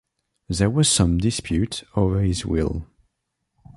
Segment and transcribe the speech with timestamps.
[0.49, 2.87] There was some dispute over his will.